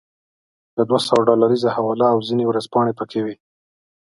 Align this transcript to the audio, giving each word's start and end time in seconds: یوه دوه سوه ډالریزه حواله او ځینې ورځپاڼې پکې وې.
یوه 0.75 0.83
دوه 0.89 0.99
سوه 1.07 1.21
ډالریزه 1.27 1.69
حواله 1.75 2.07
او 2.13 2.19
ځینې 2.27 2.43
ورځپاڼې 2.47 2.93
پکې 2.99 3.19
وې. 3.25 3.35